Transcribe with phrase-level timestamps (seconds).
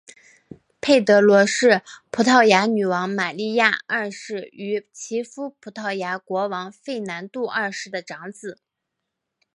[0.81, 8.59] 佩德罗是葡萄牙女王玛莉亚二世与其夫葡萄牙国王费南度二世的长子。